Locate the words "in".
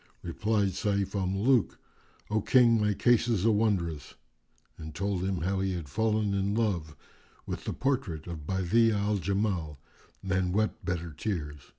6.33-6.55